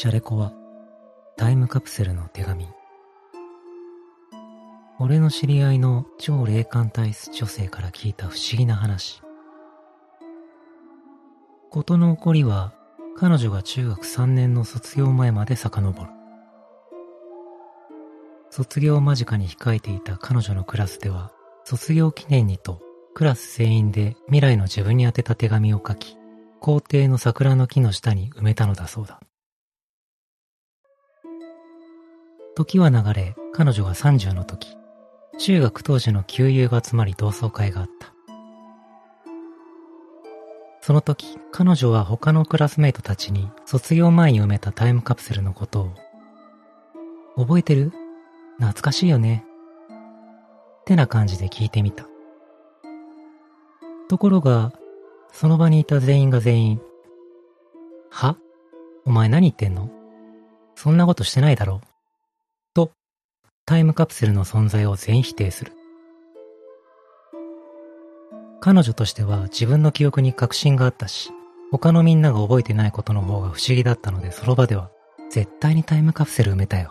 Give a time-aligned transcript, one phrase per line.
[0.00, 0.54] シャレコは
[1.36, 2.66] タイムカプセルの手紙。
[4.98, 9.20] 俺の知り合いの超霊感体質女性から聞いた不思議な話。
[11.68, 12.72] 事の起こりは
[13.14, 16.10] 彼女が中学3年の卒業前まで遡る。
[18.48, 21.30] 卒業間近に控えていた彼女のクラスでは
[21.64, 22.80] 卒業記念にと
[23.12, 26.16] クラス全員で未来の自分に宛てた手紙を書き
[26.58, 29.20] 校庭の桜の木の下に埋めたのだそうだ。
[32.60, 34.76] 時は流れ、彼女が30の時、
[35.38, 38.12] 中学当時の旧友が集まり同窓会があった。
[40.82, 45.80] その時、彼女は他のクラスメイトたちに卒業前に埋めたタイムカプセルのこと
[47.36, 47.92] を、覚えてる？
[48.58, 49.46] 懐かしいよね。
[50.82, 52.06] ってな感じで聞いてみた。
[54.08, 54.74] ところが、
[55.32, 56.80] その場にいた全員が全員、
[58.10, 58.36] は？
[59.06, 59.90] お前何言ってんの？
[60.74, 61.80] そんなことしてないだろ
[63.70, 65.70] タイムカプセルの存在を全否定する。
[68.60, 71.30] 彼女としては自分の記憶に確信があったし、
[71.70, 74.90] 他のみんなが覚えてないことの方が不思議だったのでその場では、
[75.30, 76.90] 絶対にタイムカプセル埋めたよ。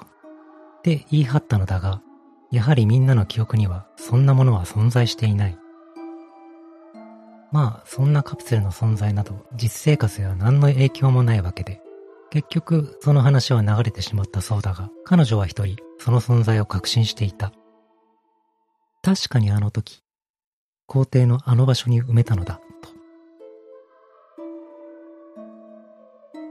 [0.78, 2.02] って言い張ったのだが、
[2.50, 5.58] やはりみんなの記憶にはそんなものは存在していない。
[7.52, 11.82] まあ、そんなカプセルの存在など実生活では何の影響もないわけで、
[12.32, 17.52] 結局、その話は流れてしまったそうだが、彼女は一人、その存在を確信していた。
[19.02, 20.04] 確かにあの時、
[20.86, 22.90] 校庭のあの場所に埋めたのだ、と。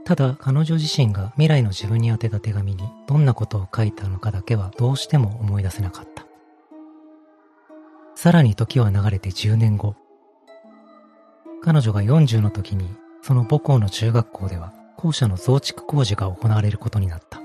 [0.03, 6.25] ただ、彼女自身が未来の自分に宛てた手紙にどんなことを書いたのかだけはどうしても思い出せなかった。
[8.15, 9.95] さらに時は流れて10年後、
[11.61, 12.89] 彼女が40の時に、
[13.21, 17.39] その母校の中学校では校舎の増築工事が行われることになった。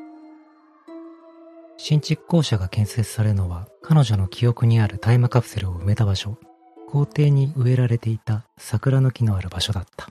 [1.76, 6.36] 新築校舎が建設されるのは彼女の記憶にあるタイムカプセルを埋めた場所、
[6.88, 10.08] 校庭に植えられていた桜の木のある場所だった。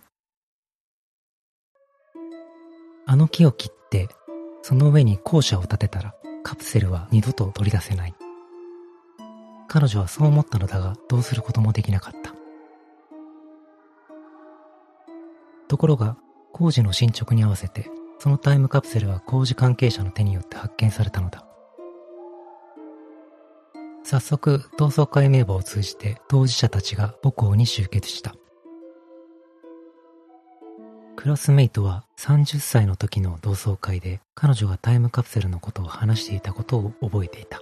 [3.06, 4.08] あの木を切って、
[4.62, 8.16] その上に校舎を建てたらカプセルは二度と取り出せない。
[9.68, 12.34] 彼女はそう思ったのだがどうすることもできなかった。
[15.68, 16.16] ところが
[16.53, 21.46] 工事の進捗に合わせて、そのタイムカプセルは工事関係者の手によって発見されたのだ。
[24.06, 28.36] 早速、同窓会名簿を通じて当事者たちが母校に集結した。
[31.16, 37.62] クラスメイトは30歳の時の同窓会で彼女がタイムカプセルのことを話していたことを覚えていた。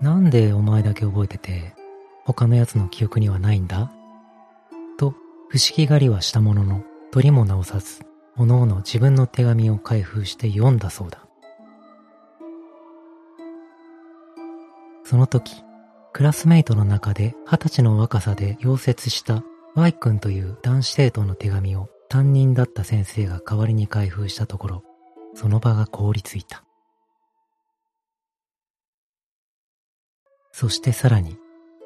[0.00, 1.74] なんでお前だけ覚えてて、
[2.24, 3.90] 他の奴の記憶にはないんだ？
[4.96, 5.10] と
[5.48, 8.00] 不思議がりはしたものの、取りも直さず、
[8.38, 11.18] おのおの自分の手紙を開封して読んだそうだ。
[15.04, 15.62] その時、
[16.14, 24.82] クラスメイトの中で二十歳の若さで溶接した Y 君という男子生徒の手紙を担任だった先生が代わりに開封したところ、
[25.34, 26.64] その場が凍りついた。
[30.50, 31.36] そしてさらに、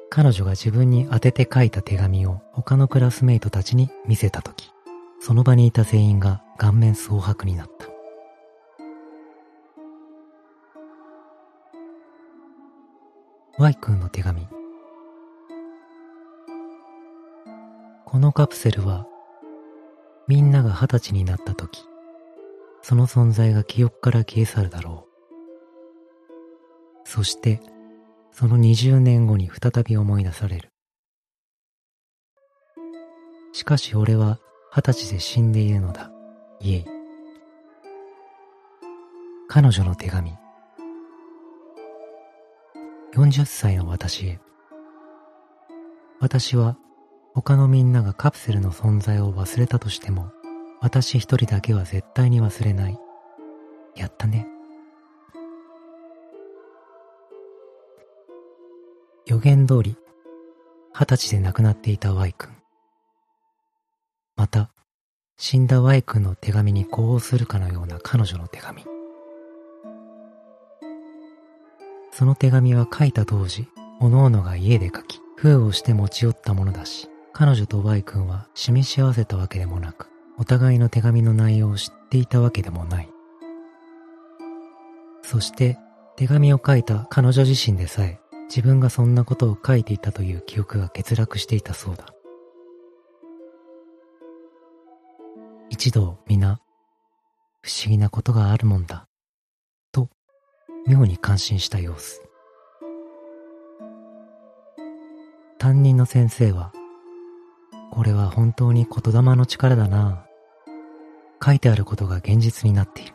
[0.09, 4.71] 彼女が自分に宛てて書いた手紙を他のクラスメイトたちに見せたとき、
[5.19, 7.87] その場にいた全員が顔面蒼白になった。
[13.59, 14.47] Y 君の手紙。
[18.05, 19.07] このカプセルは、
[20.27, 21.83] みんなが二十歳になった時、
[22.81, 25.07] その存在が記憶から消え去るだろ
[27.05, 27.09] う。
[27.09, 27.59] そして、
[28.31, 30.69] その20年後に再び思い出される。
[33.53, 34.39] しかし俺は
[34.71, 36.11] 二十歳で死んでいるのだ。
[36.59, 36.85] イエイ。
[39.47, 40.33] 彼女の手紙。
[43.13, 44.39] 40歳の私へ。
[46.19, 46.77] 私は
[47.33, 50.31] 他のみんながカプセルの存在を忘れたとしても、
[50.81, 52.99] 私一人だけは絶対に忘れない。
[53.95, 54.47] やったね。
[59.25, 59.97] 予言通り、
[60.93, 62.56] 二十歳で亡くなっていた Y 君。
[64.37, 64.69] また、
[65.35, 68.85] 死んだ Y 君の手紙に呼応するかのような彼女の手紙。
[72.11, 73.67] その手紙は書いた当時、
[73.99, 80.07] 各々が家で書き、封をして持ち寄ったものだし、彼女と Y 君は示し合わせたわけでもなく、
[80.37, 83.09] お互いの手紙の内容を知っていたわけでもない。
[85.23, 85.79] そして、
[86.15, 88.19] 手紙を書いた彼女自身でさえ、
[88.49, 92.05] 自分がそんなことを書いていたという記憶が欠落していたそうだ。
[95.77, 96.59] 一度皆、
[97.61, 99.07] 不思議なことがあるもんだ、
[99.91, 100.09] と、
[100.87, 102.23] 妙に感心した様子。
[105.59, 106.73] 担任の先生は、
[107.91, 110.25] これは本当に言霊の力だな
[111.45, 113.13] 書いてあることが現実になっている。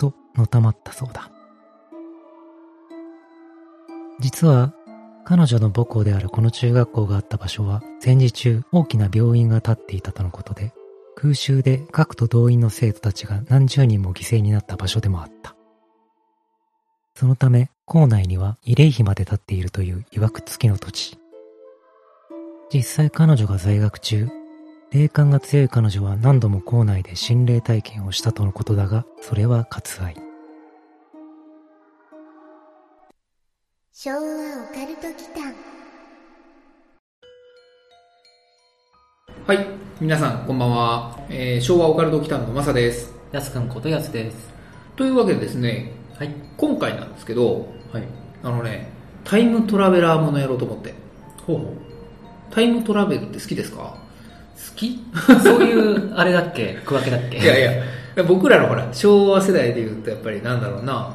[0.00, 1.30] と、のたまったそうだ。
[4.18, 4.74] 実は、
[5.24, 10.74] 彼女の母校であるこの中学校があった場所は、戦時中大きな病院が建っていたとのことで、
[11.16, 15.54] 空襲で各都動員の生徒たちが何十人も犠牲になった場所でもあった。
[17.14, 21.18] そのため、校内には慰霊碑まで建っているという曰く付きの土地。
[22.72, 24.28] 実際彼女が在学中、
[24.92, 30.16] 霊感が強い彼女は何度も校内で心霊体験をしたとのことだが、それは割愛。
[33.92, 35.54] 昭和オカルト期間
[39.46, 39.66] はい
[40.00, 43.12] 皆さんこんばんは、えー、昭和オカルト奇譚のマサです。
[43.32, 44.48] やすくんことやすです。
[44.96, 48.04] というわけでですね、はい、今回なんですけど、はい、
[48.42, 48.88] あのね
[49.24, 50.94] タイムトラベラーものやろうと思って。
[51.46, 51.66] ほうほう。
[52.50, 53.78] タイムトラベルって好きですか？
[53.82, 54.98] 好き？
[55.42, 56.78] そういうあれだっけ？
[56.86, 57.38] 区分けだっけ？
[57.38, 57.84] いやい
[58.16, 61.14] や僕らのほら昭和世代でいうとやっぱりなんだろうな。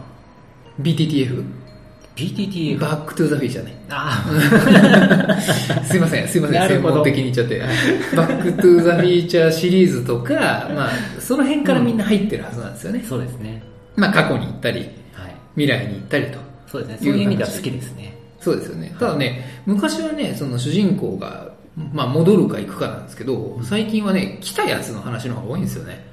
[0.81, 1.44] BTTF
[2.16, 3.85] BTTF Back to the Future ね。
[3.89, 5.83] ああ。
[5.83, 7.62] すいません、すいません、専門的に言っちゃって。
[8.15, 10.33] バックトゥーザフィーチャーシリーズとか、
[10.73, 10.89] まあ、
[11.19, 13.00] その辺からみんな入ってるはずなんですよね。
[13.00, 13.62] うん、そうですね。
[13.97, 14.89] まあ、過去に行ったり、はい、
[15.56, 16.38] 未来に行ったりと。
[16.71, 16.97] そうですね。
[17.01, 18.17] そういう意味では好きですね。
[18.39, 18.95] そうですよね。
[18.97, 21.50] ただね、昔はね、その主人公が、
[21.91, 26.06] まあ、戻るか行くかなんですけど、最近はね、来たやつの話の方が多いんですよね。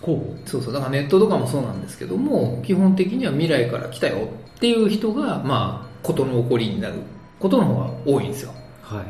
[0.00, 0.72] こうそうそう。
[0.72, 4.28] だからネットとかもそうなんですけども、基本的には未来から来たよ
[4.60, 6.96] っていう人が、まあ、ことの起こりになる
[7.38, 8.52] ことの方が多いんですよ。
[8.82, 9.02] は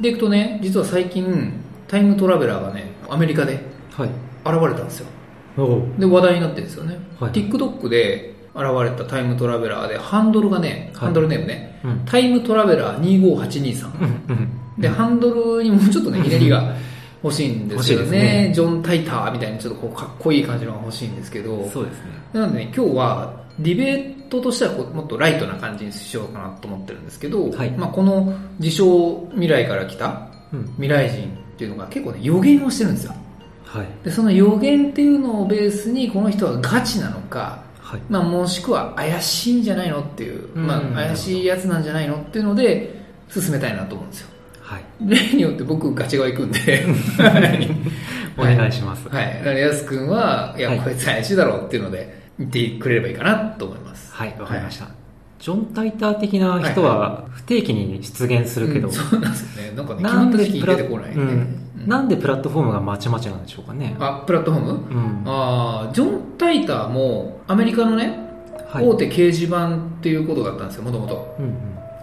[0.00, 0.02] い。
[0.02, 1.52] でいくとね、実は最近、
[1.86, 3.60] タイムトラベラーがね、アメリカで
[3.96, 4.10] 現
[4.44, 5.06] れたんですよ。
[5.56, 6.98] はい、で、話題になってるんですよね。
[7.20, 13.86] はい、TikTok で現れたタイムトラベラーで、ハンドルがね、ハンドルネームね、うん、タイムトラベラー25823。
[14.28, 16.74] うん、で、ハンドルにもうちょっとね、ひねりが
[17.22, 18.10] 欲しいんですよね。
[18.48, 22.10] ねジョン・タイターみたいにちょっとこうかっこいい感じのが欲しいんですけど、そうですね。
[22.32, 30.28] なのでね、今日はディベートとしてはもっとライトな感じにしようかなと思ってるんですけど、はい、まあ、この自称未来から来た
[30.76, 33.14] 未来人っていうのが結構ね予言をしてるんですよ、
[33.64, 42.98] はい、でその予言っていうのをベースにこの人はガチなのか、はい、まあ、もしくは怪しいんじゃないのっていう、まあ、怪しいやつなんじゃないのっていうので
[43.28, 44.28] 進めたいなと思うんですよ。
[44.60, 46.86] はい、例によって僕ガチ側行くんで。
[48.38, 49.08] お願いします。
[49.08, 54.12] はい、だからやすくんはいや、こいつ怪しいだろうっていうのでてくれればいいかなと思います。
[54.14, 54.94] はいわかりました、はい、
[55.38, 59.76] ジョン・タイター的な人は不定期に出現するけど、はいはいうん、そうなんですよね。
[59.76, 63.96] なんかねなんで出てこない、ねうん、なんでプラットフォームがまちまちなんでしょうかね。
[64.00, 68.18] あプラットフォーム、うん、あジョン・タイターもアメリカのね、
[68.68, 71.36] はい、大手掲示板っていうことだったんですよもともと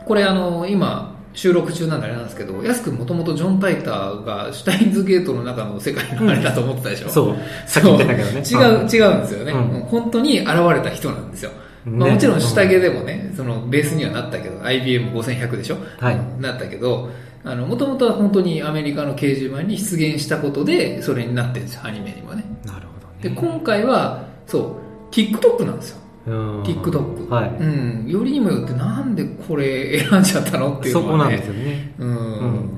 [0.05, 7.35] これあの今収録中なんであれなんですけど、やすくんもともとジョン・タイターがシュタインズゲートの中の世界のあれだと思ってたでしょ、うん、そう。
[7.67, 8.39] さっき言ってたけどね。
[8.39, 11.51] 違う、違うんですよね、うん、本当に現れた人なんですよ。
[11.51, 15.77] ね、まあ、もちろん下着でもね、そのベースにはなったけど、IBM5100 でしょ？
[15.99, 16.19] はい。
[16.39, 17.11] なったけど、
[17.43, 22.43] あの、もともとは本当にアメリカの掲示板に出現したことで、それになってるんですよ、アニメにもね。
[22.65, 23.13] なるほどね。
[23.21, 24.79] で、今回は、そ
[25.11, 25.97] う、TikTok なんですよ。
[26.25, 27.50] TikTok、はい。
[27.50, 32.70] うん、よりにもよってなんでこれ選んじゃったのっていうのは、ね、そこなんですよね、うん、うん、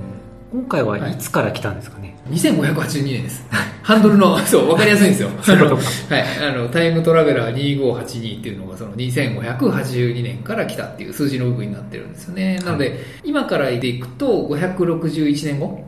[0.51, 1.18] 今回はい。
[1.18, 3.46] つから来たんですかね、はい、2582年です。
[3.84, 5.30] ハンドルの そう分かりやすいんですよ。
[5.39, 6.24] はい。
[6.44, 15.86] あのタイムトラベラー2582っていうのがその2582年から来たっていう数字の部分になってるんですよね、なので今からでいくと561年後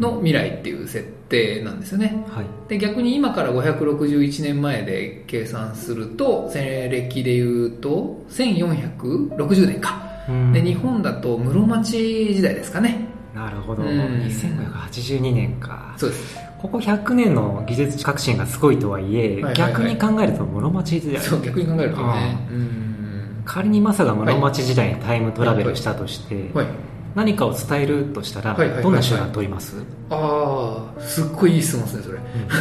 [0.00, 13.06] の未来っていう設定なんですよね、はい、で逆に今から561年前で計算すると西暦でいうと1460年か、うん、で日本だと室町時代ですかね。
[13.34, 13.90] なるほど、うん、
[14.22, 15.94] 2582年か。
[15.98, 16.38] そうです。
[16.58, 21.20] ここ100年の技術革新がすごいとはいえ、はいはいはい、逆に考えると室町時代。
[21.20, 22.38] そう逆に考えるとね、
[23.44, 26.64] 仮にマサが室町時代にタイムトラベルしたとして、はい。
[26.66, 29.76] はい何かを伝えるとしたら、どんな手段取ります、
[30.10, 32.18] ああすっごいいい質問ですねそれ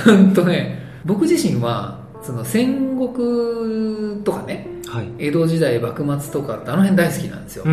[0.17, 5.09] 本当ね僕自身はその戦国とかねはい。
[5.19, 7.71] 江戸時代幕末とかってあの辺大好きなんですよ、うん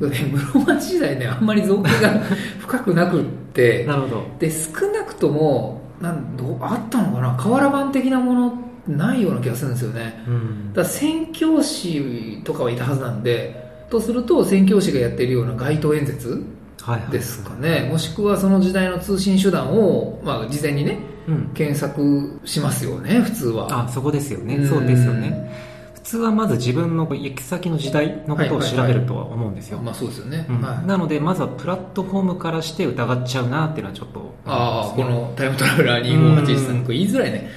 [0.00, 2.20] うんで室町時代ねあんまり造形が
[2.60, 3.86] 深くなくっうてん。
[3.86, 4.24] なるほど。
[4.38, 10.72] で少なくともなんどうあったのかな瓦版的なものないような気がするんですよねうん。
[10.74, 16.44] だから宣教師とかはいたはずなんでとすると宣教師がやってるような街頭演説
[16.82, 17.10] はいはい。
[17.10, 21.50] ですかねもしくはその時代の通信手段を、まあ、事前にねうん。
[21.54, 24.56] 検索しますよね普通はあ、そこですよね。
[24.56, 25.76] うんそうですよね。
[25.94, 29.80] 普通はまず自分の行き先の時代のことを調べるとは思うんですよ。
[29.80, 34.34] まあそうですよね、うんはいなので、まずはプラットフォームからして疑っちゃうなっていうのはちょっと。
[34.46, 37.50] ああ、このタイムトラベラー2581さん、これ言いづらいね。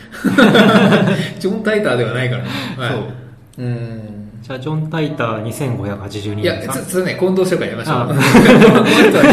[1.38, 2.50] ジョン・タイターではないからね。
[2.76, 3.04] はい、そう。
[3.60, 4.19] うん。
[4.50, 6.68] じゃあ、ジョン・タイター2582いや。
[6.74, 7.96] つ、つね、近藤紹介やめましょう。
[7.98, 8.32] あこの人
[9.20, 9.24] は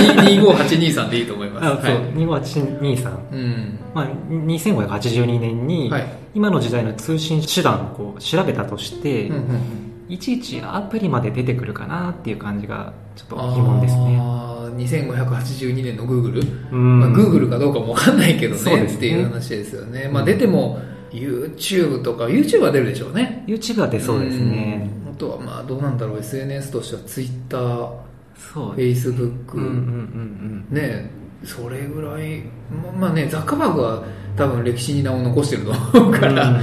[1.01, 1.67] 25823でいいと思います。
[1.67, 2.05] あ、そう、はい。
[2.13, 3.19] 2582さん。
[3.33, 3.79] うん。
[3.95, 6.07] まあ、2582年に、はい。
[6.35, 14.17] 今の時代の通信手段をこう調べたとして、うんうんうんいちいちアプリまで出てくるかなっていう感じがちょっと疑問ですね。
[14.21, 16.71] ああ、2582年の Google?
[16.71, 20.09] うんまあ、Google かどうかもわかんないけどねそうですねっていう話ですよね。
[20.13, 20.79] まあ出ても
[21.11, 23.43] YouTube とか、YouTube は出るでしょうね。
[23.49, 24.89] YouTube は出そうですね。
[25.17, 27.91] とはまあどうなんだろう、SNS としては Twitter、
[28.37, 29.11] そうです。
[29.11, 31.11] Facebook、うんうんうんね
[31.45, 34.03] それぐらいままあねザッカーバーグは
[34.37, 36.21] 多分歴史に名を残してると思ううん。
[36.21, 36.61] から、うん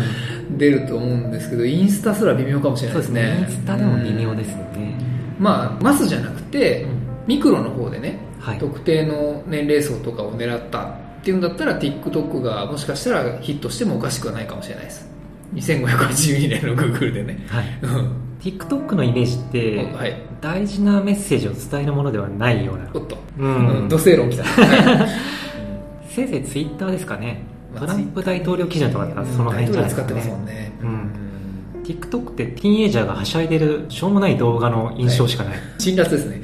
[0.57, 3.39] 出ると思うんですけどインスタすら微妙かもしれないうですねね。
[3.39, 4.98] インスタでも微妙ですよね。
[5.38, 8.60] うんまあマスじゃなくて、うんミクロの方でね、はい。
[8.60, 15.10] 特定の年齢層とかを狙ったっていうんだったら TikTok がもしかしたらヒットしてもおかしくはないかもしれないです
[15.53, 17.65] 2582年の Google でねはい。
[18.45, 22.89] うん TikTok のイメージって、はい大事なメッセージを伝えるものではないような。
[22.93, 23.89] おっと、ううんん。
[23.89, 25.09] 土星論きた、は い
[26.09, 27.43] せいぜい Twitter ですかね。
[27.73, 30.43] まあトランプ大統領基準とかだったらその辺じゃないですか大統領使ってますもね。
[30.43, 31.09] んねうん
[31.85, 35.53] TikTok ってティーンエイジャーがはしゃいでるしょうもない動画の印象しかない。
[35.79, 36.41] 辛辣ですね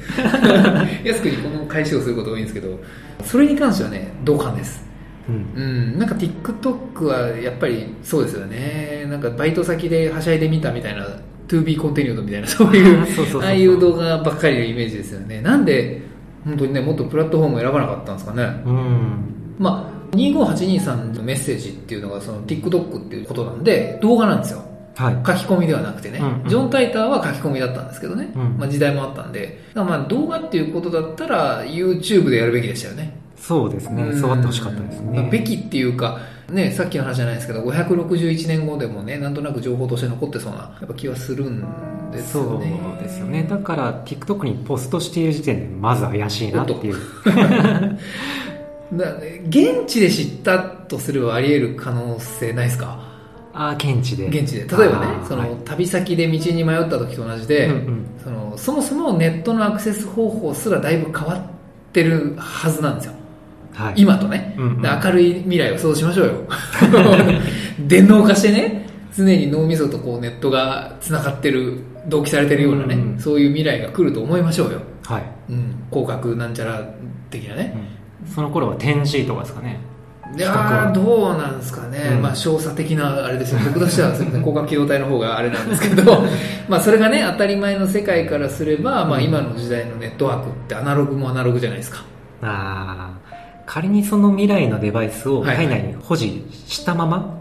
[1.04, 2.80] 安くにこの返しをすること多いんですけど
[3.24, 4.82] それに関してはね同感です
[5.28, 5.62] うん。
[5.62, 11.06] うんなんか TikTok はやっぱりそうですよねなんかバイト先ではしゃいでみたみたいな
[11.50, 15.40] To be continued みたいなそういうあああいう動画ばっかりのイメージですよね。
[15.40, 16.00] なんで
[16.44, 18.62] 本当にねもっとプラットフォームを選ばなかったんですかね。
[18.64, 19.56] うん。
[19.58, 24.62] まあ25823のメッセージっていうのがその TikTok っていうことなんで動画なんですよ。
[24.94, 25.14] はい。
[25.26, 26.48] 書き込みではなくてね、うんうん。
[26.48, 29.60] ジョン・タイターは書き込みだったんですけどね、うんまあ、時代もあったんで。
[29.74, 34.12] まあ動画っていうことだったら YouTube でやるべきでしたよねそうですね。
[34.14, 35.20] そうあってほしかったですね。
[35.20, 36.18] まあべきっていうか
[36.50, 41.64] ねさっきの話じゃないですけど561年後でもねなんとなく情報として残ってそうなやっぱ気はするん
[42.12, 43.46] ですそうよねですよね。
[43.48, 46.96] だから TikTok にポストしている時点でまず怪しいなっていう。
[48.94, 53.08] だね 現地で知ったとすればあり得る可能性ないですか？
[53.52, 54.28] ああ、現地で。
[54.28, 61.40] 現地で例えばねその、はい旅先で道に迷った時と同じで、うんうんそのそもそもネットのアクセス方法すらだいぶ変わっ
[61.92, 63.12] てるはずなんですよ
[63.74, 63.94] はい。
[63.96, 64.82] 今とね、うんうん。
[64.82, 66.34] で明るい未来を想像しましょうよ。
[67.86, 68.86] 電脳化してね
[69.16, 73.18] 常に脳みそとこうネットがつながってる同期されてるようなね、うんうん。
[73.18, 75.22] そういう未来が来ると思いましょうよ、はい。
[75.50, 76.82] うん、広角なんちゃら
[77.30, 77.76] 的なね、
[78.24, 78.32] うん。
[78.32, 79.80] その頃は 10G とかですかね。
[80.36, 82.22] いやーどうなんですかね、うん。
[82.22, 86.22] まあ少佐的なあれですよ僕としてはすみません広角機動隊の方があれなんですけど。
[86.68, 92.04] まあそれがね当たり前の世界からすれば、まあ、今の時代のネットワークってアナログもアナログじゃないですか。
[92.42, 93.29] ああ。
[93.72, 97.40] 仮にその未来のデバイスを体内に保持したまま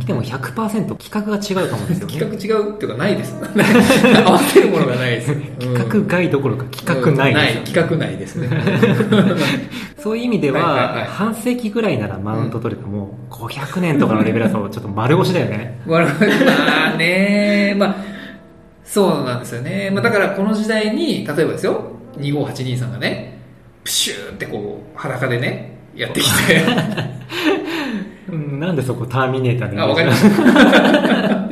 [0.00, 2.14] 来ても100%規格が違うと思うんですよね。
[2.38, 3.36] 企画違うっていうかないです。
[4.24, 5.34] 合わせるものがないです。
[5.34, 7.60] ね規格外どころか規格ないですよね。
[7.66, 8.16] 規格ない。
[8.16, 8.48] ですね。
[9.98, 15.78] そういう意味では、半世紀ぐらいならマウント取れても、500年とかのレベルだとちょっと丸腰だよね。
[15.86, 17.76] まあね。
[17.78, 17.96] まあ
[18.82, 21.82] そうなんですよね、まあ、だからこの時代に例えばですよ。
[22.18, 23.35] 25823がね
[23.86, 26.60] プシューってこう裸でねやってきて
[28.28, 31.46] うんなんでそこターミネーターであわかりました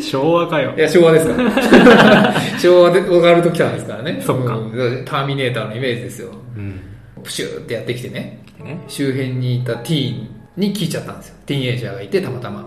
[0.02, 0.80] 昭和かよい。
[0.80, 2.34] や、昭和ですから。
[2.58, 4.20] 昭和でワールド来たんですからね。
[4.24, 6.30] そっかうんターミネーターのイメージですよ。
[6.56, 6.80] うん。
[7.22, 11.34] プシューってやってきてね、ね、周辺にいたティーンに聞いちゃったんですよ。
[11.46, 12.64] ティーンエイジャーがいて、たまたま。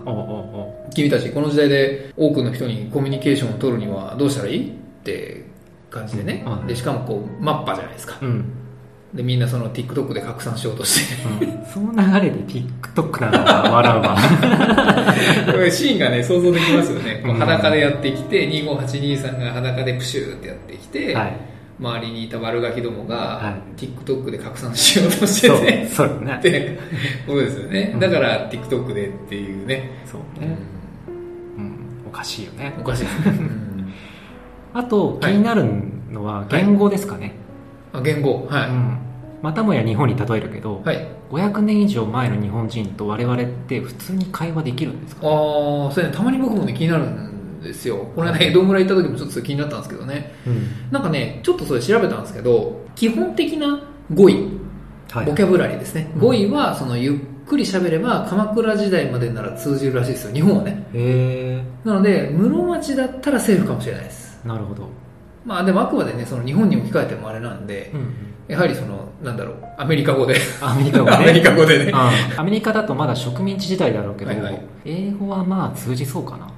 [0.94, 4.68] 君たち、この時代で多くの人にコミュニケーションを取るにはどうしたらいい？
[4.68, 5.44] って
[5.90, 6.66] 感じでねうん。
[6.66, 8.16] で、しかもこう、マッパじゃないですか。
[8.22, 8.24] う。
[8.24, 8.44] うん。
[9.14, 11.44] で、みんなその TikTok で拡散しようとして。
[11.44, 14.16] うん、その流れで TikTok なのか笑うわ。
[15.70, 17.20] シーンがね、想像できますよね。
[17.22, 21.50] こううん裸でやってきて、25823が裸でプシューってやってきて、はい。
[21.80, 26.78] 周りにいた悪ガキどもが、は TikTok で拡散しようとしてそうて、そうねって
[27.26, 27.90] ことですよね。
[27.94, 29.90] うんだから TikTok でっていうね。
[30.04, 33.06] そううね、んうん、おかしいよねおかしい
[34.74, 35.64] あと気はいになる
[36.12, 37.34] のは言語ですかね、
[37.92, 38.46] あ言語。
[38.48, 38.98] はうん
[39.42, 40.88] またもや日本に例えるけど、い。
[40.88, 41.08] はい。
[41.30, 45.26] 500年以上前の日本人と我々って普通に会話できるんですか？
[45.26, 48.06] ああ、それね、たまに僕もね、気になるんですよ。
[48.14, 50.32] これね、江戸村行った時もちょっと気になったんですけどね。
[50.46, 53.80] うんなんかね、ちょっとそれ調べたんですけど、基本的な
[54.12, 54.34] 語彙、
[55.10, 56.10] はいボキャブラリーですね。
[56.16, 57.14] うん語彙は、その、ゆっ
[57.46, 60.34] くり喋れば、鎌倉時代までなら通じるらしいですよ。
[60.34, 60.86] 日本はね。
[60.92, 64.38] へなので、室町だったらセーフかもしれないです。
[64.44, 64.86] えなるほど、
[65.44, 68.14] まあ、でもあくまでね、その日本に置き換えてもあれなんでう、んうん、
[68.48, 70.36] やはりその、なんだろう、アメリカ語で。
[70.60, 71.92] アメリカ語ね アメリカ語でね。
[72.36, 76.48] アメリカだとまだ植民地時代だろうけど、はいはい英語はまあ通じそうかな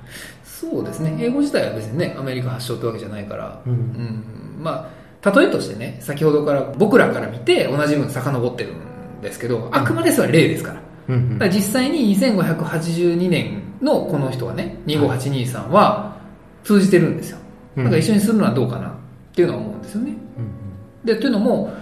[0.44, 1.16] そうですね。
[1.18, 3.60] 英語自体は別にね、アメリカ発祥ってわけじゃないから。
[3.66, 4.24] うんうん。
[4.62, 4.88] ま
[5.22, 10.80] あ、例えとしてね、先ほどから、僕らから見て同じ分遡ってるんですけど、あくまでそれは例ですから。
[11.08, 16.16] うんうんだから実際に2582年のこの人はね、25823は
[16.62, 17.38] 通じてるんですよ。
[17.76, 18.92] だから一緒にするのはどうかなっ
[19.34, 20.10] ていうのは思うんですよね。
[20.10, 21.72] うんで、というのも、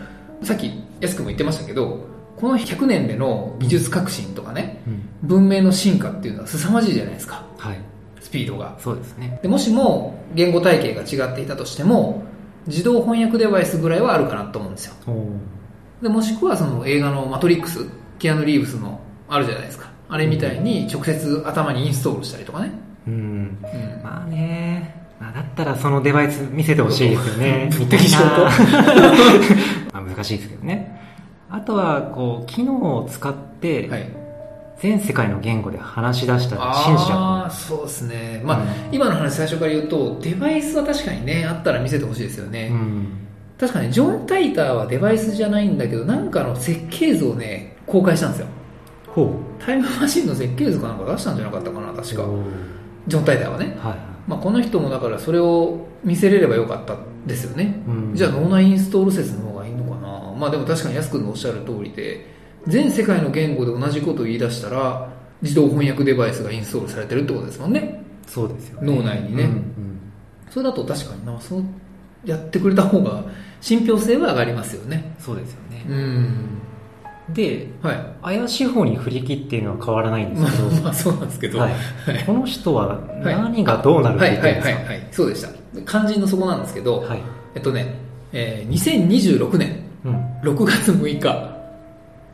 [0.42, 0.70] さっき
[1.00, 2.06] 安くも言ってましたけど、
[2.36, 7.44] この100年での技術革新とかね、うんうん文明の進化っていうのは凄まじいじゃないですか。
[7.58, 7.78] はい
[8.20, 8.74] スピードが。
[8.78, 12.22] そうですねでもしも言語体系が違っていたとしても、
[12.66, 14.94] 自動翻訳デバイスぐらいはあるかなと思うんですよ。
[16.00, 17.84] でもしくはその映画のマトリックス、
[18.18, 19.90] キアヌ・リーブスのあるじゃないですか。
[20.08, 22.72] あれみたいに直接頭にインストールしたりとかね。
[23.06, 23.58] うんうん
[24.02, 24.79] まあね
[25.20, 28.26] まあだったらそのデバイス見せてほしいですよね物的証拠
[29.92, 31.00] まあ難しいですけどね
[31.50, 34.20] あとはこう機能を使ってはい。
[34.80, 38.40] 全世界の言語で話し出したら信じちゃああ、そうですね。
[38.42, 42.68] まあ、うん今の話最初から言うと、デバイスは確かにね、あったら見せてほしいですよね。
[42.72, 48.46] ううん確かに、ジョン・タイターはデバイスじゃないんだけど、なんかの設計図をね、公開したんですよ。
[49.06, 52.24] ほタイムマシンの設計図かなんか出したんじゃなかったかな、確か。
[53.06, 53.76] ジョン・タイターはね。
[53.82, 57.82] はいまあ、この人もだからそれを見せれればよかったですよね。
[57.88, 60.32] うんじゃあ脳内インストール説の方がいいのかな。
[60.38, 62.24] まあでも確かに安くんのおっしゃる通りで、
[62.68, 65.12] 全世界の言語で同じことを言い出したら、
[65.42, 68.04] 自動翻訳デバイスがインストールされてるってことですもんね。
[68.28, 70.12] そうですよね脳内にねうんうん
[70.48, 71.64] それだと確かにな、そう
[72.24, 73.24] やってくれた方が
[73.60, 75.12] 信憑性は上がりますよね。
[75.18, 76.59] そうですよねうん。
[77.34, 78.38] ではい。
[78.38, 81.58] 怪しい方に振り切っていうのは変わらないんでますけど あ、まあそうなんですけど。
[81.58, 81.70] はい。
[81.70, 82.24] はい。
[82.24, 85.08] この人は何がどうなる言ってるんですかはいはい。
[85.10, 85.48] そうでした。
[85.86, 87.22] 肝心のそこなんですけど、はい。
[87.54, 87.94] えっとね、
[88.32, 90.14] えー2026年うん。
[90.42, 91.28] 6月6日、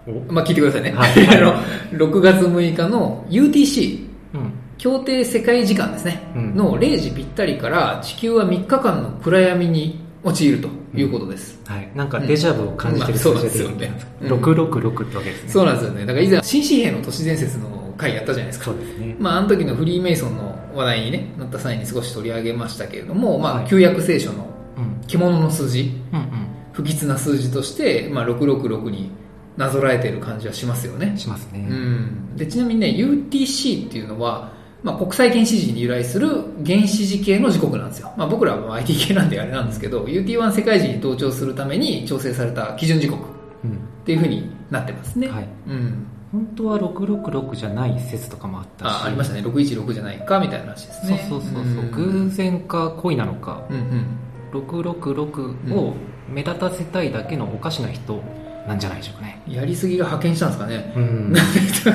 [0.06, 0.32] お。
[0.32, 0.92] まあ聞いてくださいね。
[0.92, 1.10] はい。
[1.36, 1.54] あの、
[1.98, 4.52] 6月6日の UTC、うん。
[4.78, 6.54] 協定世界時間ですね、うん。
[6.54, 11.60] の0時ぴったりから地球は3日間の暗闇に陥るということです。
[11.66, 15.50] はい、なんかデジャブを感じてる数字ですよねうん666ってわけですね。
[15.50, 16.00] そうなんですよね。
[16.00, 18.72] だから以前、新紙幣の都市伝説の回やったじゃないですかそ。
[18.72, 19.16] うですね。
[19.20, 25.06] まあ、あの時のフリーメイソンの話題にね、なった際に少し取り上げましたけれども、まあ、はい旧約聖書のうん。
[25.06, 26.28] 獣の数字、うん
[26.72, 29.10] 不吉な数字として、まあ、666に
[29.56, 31.16] なぞらえている感じはしますよねうん。。
[31.16, 31.60] しますね。
[31.60, 32.36] うん。
[32.36, 34.52] で、ちなみにね、UTC っていうのは、
[34.86, 36.28] まあ、国際原子時に由来する
[36.64, 38.12] 原子時系の時刻なんですよ。
[38.16, 43.26] まあ、僕らは IT 系なんであれなんですけど、UT1 世界時に同調するために調整された基準時刻っ
[43.64, 43.78] うん。
[44.04, 45.26] ていうふうになってますね。
[45.26, 45.48] はい。
[45.68, 46.06] うん。
[46.30, 48.88] 本当は666じゃない説とかもあったし。
[48.88, 49.40] あ、ありましたね。
[49.40, 51.26] 616じゃないかみたいな話ですね。
[51.28, 54.62] そうそうそうそう、ん偶然か恋なのか、うんうん。
[54.62, 55.94] 666を
[56.28, 58.22] 目立たせたいだけのおかしな人
[58.68, 59.42] なんじゃないでしょうかね。
[59.48, 60.92] やりすぎが派遣したんですかね。
[60.94, 61.32] うん。
[61.32, 61.44] なん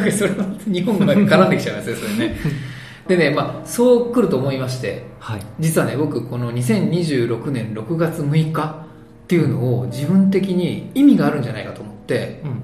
[0.06, 2.36] かそれは日本まで絡んできちゃいますね、それね。
[3.08, 5.42] でね、まあ、そう来ると思いまして、はい。
[5.60, 8.86] 実はね、僕、この2026年6月6日
[9.24, 12.58] っていうのを自分的に意味があるんじゃないかと思って、うんうん。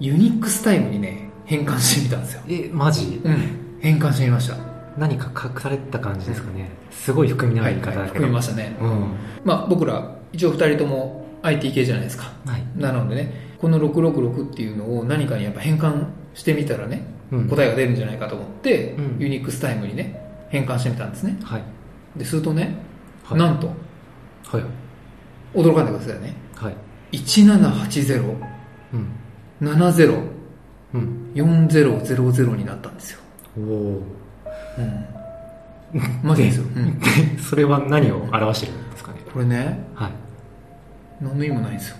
[0.00, 2.42] ユニックスタイムにね、変換してみたんですよ。
[2.48, 3.20] え、マジ？
[3.24, 3.36] うん。
[3.80, 4.56] 変換してみました。
[4.96, 6.70] 何か隠されてた感じですかね。
[6.90, 8.14] すごい含みのあはい、る言い方だけど。
[8.14, 8.76] 含みましたね。
[8.80, 9.06] うん。
[9.44, 12.32] まあ、僕ら、一応二人とも IT 系じゃないですか。
[12.46, 12.62] はい。
[12.76, 21.36] なのでね、この666っていうのを何かにやっぱ変換してみたらね、うん答えが出るんじゃないかと思って、うんユニックスタイムにね、変換してみたんですね。
[21.42, 21.62] はい。
[22.16, 22.76] で、するとね、
[23.24, 23.38] はい。
[23.38, 23.74] なんと、は
[24.58, 24.62] い。
[25.54, 26.34] 驚かないでくださいね。
[26.54, 26.76] はい。
[27.12, 28.34] 1780、
[28.92, 29.08] うん。
[29.60, 30.22] 70、
[30.94, 31.30] うん。
[31.34, 33.20] 4000になったんですよ。
[33.58, 34.02] おお。
[34.78, 35.04] うん。
[36.22, 36.64] マジですよ。
[36.76, 37.00] うん。
[37.40, 39.18] それは何を表してるんですかね？
[39.32, 40.12] これね、はい。
[41.20, 41.96] 何の意味もないんですよ。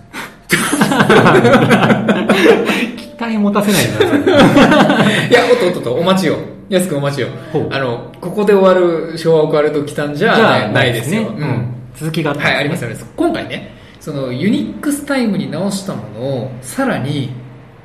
[3.17, 5.29] 期待持たせないでください。
[5.31, 6.37] いや、おっとおっとと、お待ちよ。
[6.69, 7.29] 安くんお待ちよ。
[7.71, 11.67] あの、ここで終わる昭和オカルト奇譚じゃないですねうん。
[11.95, 13.07] 続きがあったんはい、ありますすあります。
[13.17, 17.31] 今回ね、その UNIX time に直したものを、さらに、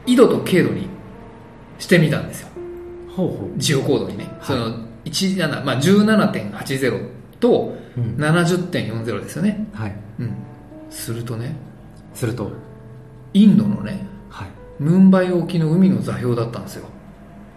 [0.05, 0.87] 緯度と経度に
[1.79, 2.49] してみたんですよ。
[3.15, 4.25] ほうほ geocode にね。
[4.39, 7.07] はいその、17、まあ、17.80
[7.39, 7.99] とう。
[7.99, 8.15] うん。
[8.17, 9.67] 70.40ですよね。
[9.73, 9.95] はい。
[10.19, 10.33] うん。
[10.89, 11.55] するとね、
[12.13, 12.51] すると、
[13.33, 14.10] インドのね、はい。
[14.81, 16.87] ムンバイ沖の海の座標だったんですよ。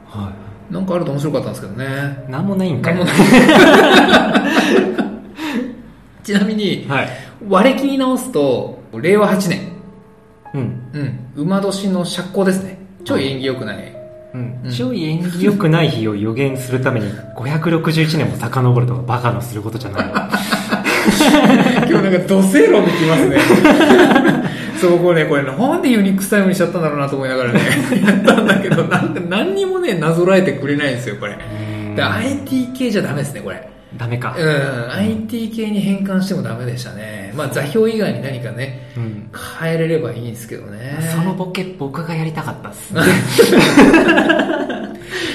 [0.06, 0.30] は
[0.70, 1.86] なんかあると面白かったんですけどね。
[2.28, 2.30] い。
[2.30, 2.96] なんもないんかい。
[6.22, 7.08] ちなみに、はい。
[7.48, 9.60] 割れ切り直すと、令和8年。
[10.52, 10.82] うん。
[10.92, 11.18] うん。
[11.34, 12.78] 馬年の釈光ですね。
[13.06, 13.76] ちょい縁起良くない。
[14.34, 17.06] うんうんちょい縁起良くない日を予言するために
[17.36, 20.12] 561年も遡るとかバカのすることじゃない。
[21.88, 23.38] 今日なんか土星論できますね。
[24.80, 27.60] そう、これね、これなんで Unix time にしちゃったんだろうなと思いながらね、
[28.04, 31.36] やったんだけど、なんか何にもね、なぞらえてくれないんですよ、これ。
[31.96, 33.68] で IT 系じゃダメですね、これ。
[33.96, 34.34] ダメか。
[34.36, 37.32] うん、IT 系に変換してもダメでしたね。
[37.36, 39.30] まあ座標以外に何かね、うん。
[39.60, 40.98] 変えれればいいんですけどね。
[41.14, 42.92] そのボケ僕がやりたかったっす。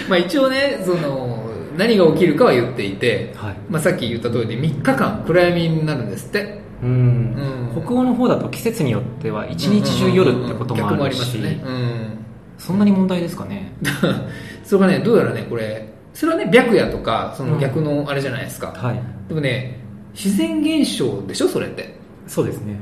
[0.09, 1.38] まあ一応ね、その、
[1.79, 3.55] 何が起きるかは言っていて、はい。
[3.69, 6.59] まあさっき言った通りで3日間暗闇になるんですって。
[6.83, 11.61] うんうん北欧の方だと季節によっては一日中夜ってこともあるし、ね。
[11.65, 12.25] うん。
[12.57, 13.71] そんなに問題ですかね？
[14.63, 18.73] それがね、どうやらね、これ、それはね、白夜とか、その逆のあれじゃないですか。
[18.75, 18.99] はい。
[19.29, 19.79] でもね、
[20.13, 21.95] 自然現象でしょ、それって。
[22.27, 22.75] そうですね。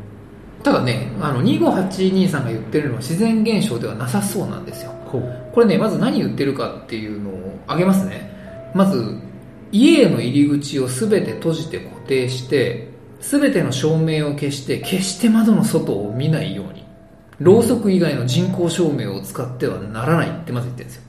[0.64, 4.92] ただね、あの、25823が言ってるのは自然現象ではなさそうなんですよ。
[5.54, 8.37] これね、まず何言ってるかっていうのを挙げますね。
[8.78, 9.18] まず、
[9.72, 16.86] 家への入り口をすべて閉じて固定して、すべての照明を消して、決して窓の外を見ないように。
[17.40, 21.02] ろうそく以外の人工照明を使ってはならないってまず言ってるんですよ。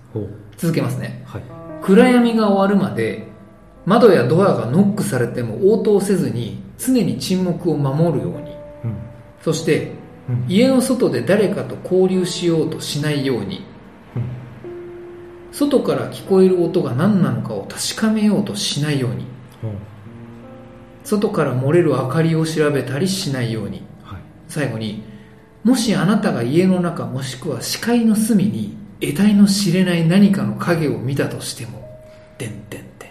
[0.57, 1.23] 続けますね。
[1.27, 1.43] はい。
[1.83, 3.29] 暗闇が終わるまで、
[3.85, 8.51] 窓やドアがノックされても応答せずに、常に沈黙を守るように。
[8.85, 8.97] うん。
[9.43, 9.93] そして、
[10.29, 10.45] うん。
[10.49, 13.65] 家の外で誰かと交流しようとしないように。
[15.62, 19.25] うん外から聞こえる音が何なのかを確かめようとしないように
[19.61, 19.73] ほう。
[21.03, 24.18] 外から漏れる明かりを調べたりしないようにはい。
[24.47, 25.03] 最後に
[25.64, 31.88] もしあなたが家の中もしくは視界の隅に得体の知れない何かの影を見たとしても
[32.38, 33.11] 「てんてんてん」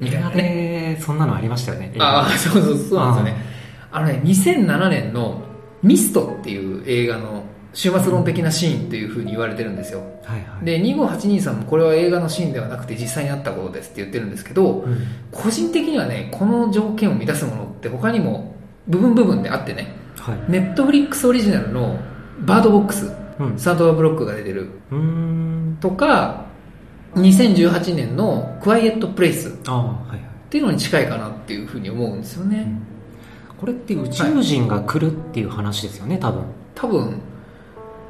[0.00, 0.98] みたいなねね。
[1.00, 1.94] そんなのありましたよね。
[1.98, 3.44] ああそうそうそうなんですよね
[3.92, 5.42] あのね2007年の
[5.82, 7.44] 「ミスト」っていう映画の
[7.76, 10.64] 終末論的なシーンというふうに言われてるんですよはいはい。
[10.64, 15.06] で25823もこれは映画のシーンではなくて実際にあったことですって言ってるんですけど、うん。
[15.30, 18.56] 個人的にはねこの条件を満たすものって他にも
[18.88, 20.50] 部分部分であってねはい。
[20.50, 21.98] ネットフリックスオリジナルの
[22.40, 23.58] バードボックスうん。
[23.58, 24.70] サードアブロックが出てる。
[25.80, 26.46] とか
[27.14, 29.52] 2018年のクワイエットプレイスっ。
[30.48, 32.68] ていうのに近いかなっていうふうに思うんですよね、
[33.58, 36.44] これって宇宙人が来るっていう話ですよね、多分。
[36.74, 37.20] 多分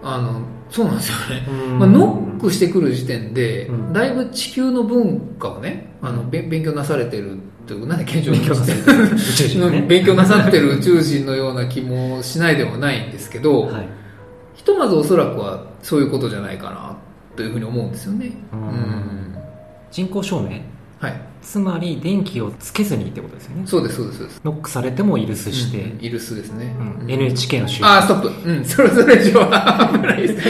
[0.02, 9.14] あのそうなんですよねうんまあ、ノックしてくる時点で、うんだいぶ地球の文化をね、あの、べ勉強なされてるっていう、なんで健常勉強させてる？
[9.14, 9.82] 宇宙人がね。
[9.88, 13.88] 勉強なさってる宇宙人のような気もしないでもないんですけど、はい。
[14.54, 16.96] ひとまずおそらくはそういうことじゃないかな
[17.36, 18.32] というふうに思うんですよね。
[18.52, 19.36] ううんん。
[19.90, 20.60] 人工照明？
[20.98, 21.20] はい。
[21.42, 23.66] つまり電気をつけずにってことですよね。
[23.66, 24.40] そうです、そうです、そうです。
[24.44, 26.74] ノックされてもイルスして、うんイルスですね。
[26.78, 28.50] うんうん NHK の集あー、ストップ。
[28.50, 30.42] うん、それ、それ以上は危ないです。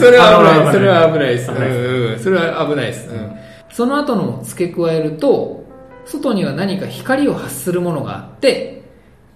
[0.00, 0.72] それは危ない。
[0.72, 1.50] それは危ないです。
[1.50, 1.56] うん
[2.12, 3.08] うんそれは危ないです。
[3.08, 3.40] うん
[3.72, 5.64] その後のも付け加えると、
[6.04, 8.82] 外には何か光を発するものがあって、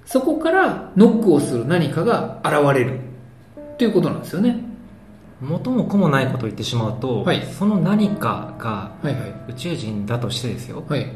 [0.04, 3.00] そこからノックをする何かが現れる。
[3.78, 4.73] ということなんですよね。
[5.44, 8.96] 元も子もないことを言ってしまうと、はいその何かが。
[9.48, 11.06] 宇宙人だとしてですよ、はい。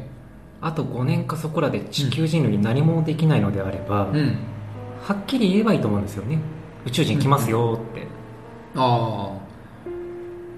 [0.61, 4.37] あと5年かそこらで地球人類に何もできないのであれば、うん。
[5.01, 6.39] はっきり言えばいいと思うんですよね。
[6.85, 8.07] 宇宙人来ますよって。
[8.75, 9.49] ああ。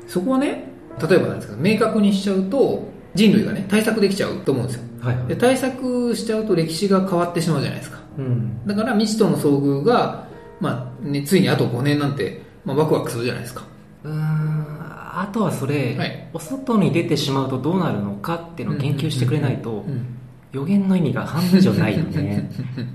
[0.08, 0.66] そこはね、
[1.10, 4.84] 例えばなんですけど、明確にしちゃうと、人類がね、対策できちゃうと思うんですよ。
[5.02, 8.00] はいはいで、対策しちゃうと歴史が変わってしまうじゃないですか。
[8.18, 8.68] うん。
[8.68, 10.28] だから未知との遭遇が、
[10.60, 13.64] まあ、ね、ついにあと5年なんて、まあ、ワクワクするじゃないですか。
[14.04, 14.82] うーん
[15.14, 20.06] あとはそれ、はいお外に出てしまうとどうなるのかっていうのを研究してくれないと、うん。
[20.54, 22.50] 予言の意味が半分以上ないよね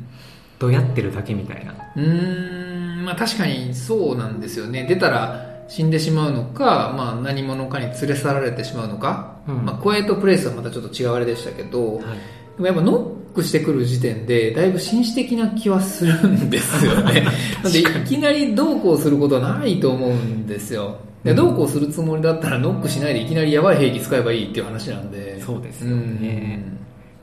[0.58, 4.84] どやってるだけみたいなうーん、まあ確かにそうなんですよね。
[4.88, 9.36] 出たら死んでしまうのか、まあ何者かに連れ去られてしまうのか。
[9.48, 12.04] うんまあ、クワイエットプレイスはまたちょっと違うあれでしたけど、はい
[12.56, 17.26] でもやっぱノックしてくる時点で、だいぶ紳士的な気はするんですよね。
[17.62, 20.96] なんで、いきなりどうこうすることはないと思うんですよ。
[21.22, 25.40] でうんどうこうするつもりだったらノックしないでいきなりやばい兵器使えばいいっていう話なんで。
[25.44, 26.62] そうですよね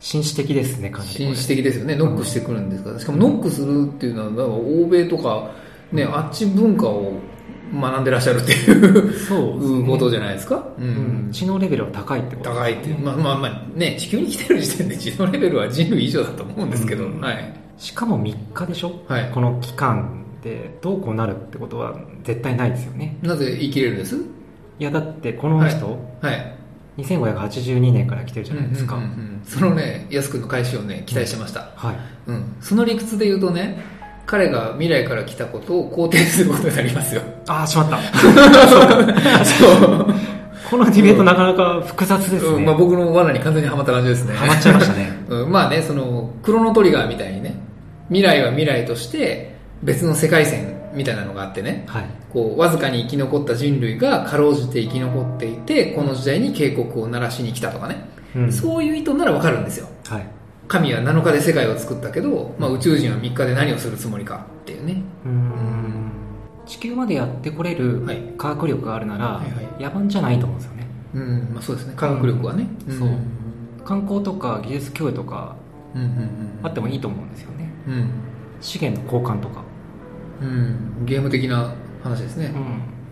[0.02, 1.26] 紳士的ですね、かなりこれ。
[1.28, 1.96] 紳士的ですよね。
[1.96, 3.00] ノックしてくるんですから。
[3.00, 5.52] しかもノックするっていうのは、欧米とか、
[5.94, 7.14] ね、あっち文化を
[7.74, 10.68] 学んでらっしゃるっていうそうことじゃないですか？
[10.80, 11.30] ううん。
[11.32, 12.90] 知能レベルは高いってこと高いって。
[12.94, 17.54] まあまあまあ、ね、地球に来てる時点で知能レベルは人類以上だと思うんですけど、うんはい。
[17.78, 19.04] しかも3日でしょ？
[19.08, 23.18] はいこの期間でどうこうなるってことは絶対ないですよね。
[23.22, 24.18] なぜ言い切れるんです？
[24.80, 26.56] いや、だってこの人、はい。
[26.98, 28.98] 2582年から来てるじゃないですか。
[28.98, 31.72] うんうんうんうんそのね、安くんの返しをね、期待してました。
[31.76, 31.98] はい。
[32.28, 32.56] うん。
[32.62, 33.84] その理屈で言うとね、
[34.26, 37.22] 彼が未来から来たことを肯定することになりますよ。
[37.48, 38.00] ああ、しまった。
[39.46, 40.14] そう。
[40.70, 42.56] このディベートなかなか複雑ですね。
[42.56, 44.34] うんまあ、僕の罠に完全にはまった感じですね。
[44.34, 45.12] ハマっちゃいましたね。
[45.30, 47.56] うん、まあね、その、クロノトリガーみたいにね、
[48.08, 52.06] 未来は未来として別の世界線みたいなのがあってね、はい。
[52.32, 59.88] こう、わずかに生き残った人類がかろうじて生き残っていて、この時代に警告を鳴らしに来たとかね、うんそういう意図ならわかるんですよ。
[60.08, 60.26] はい。
[60.74, 65.04] 神は7日で世界を作ったけど、まあ、宇宙人は3日で何をするつもりかっていうね。
[65.24, 66.12] うーん
[66.66, 70.88] 地球までやってこれるはい科学力があるなら、はいはい野蛮じゃないと思うんですよね。
[71.14, 72.68] うん、まあそうですね、科学力はね。
[72.90, 73.18] そうん
[73.86, 75.56] 観光とか技術供与とか
[75.94, 76.60] うんうんうん。
[76.64, 77.70] あってもいいと思うんですよね。
[77.88, 78.10] うん。
[78.62, 79.64] 資源の交換とか。
[80.42, 81.06] うん。
[81.06, 82.52] ゲーム的な話ですね。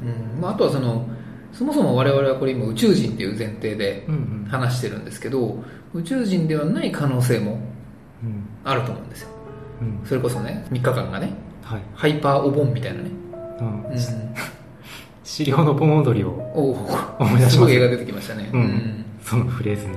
[0.01, 0.09] うん。
[0.09, 0.41] うん。
[0.41, 1.07] まああとはその、
[1.53, 4.07] そもそも我々はこれ今宇宙人っていう前提で。
[4.51, 7.59] 話してるんですけど、宇宙人ではない可能性も
[8.23, 8.43] うん。
[8.63, 9.29] あると思うんですよ。
[9.81, 10.01] うん。
[10.05, 11.33] それこそね、3日間がね、
[11.63, 11.81] はい。
[11.95, 13.09] ハイパーお盆みたいなね。
[13.59, 13.97] うんうん。
[15.23, 16.71] 資料の盆踊りをお
[17.19, 18.49] 思い出しますすごい映画出てきましたね。
[18.53, 19.93] うんそのフレーズね。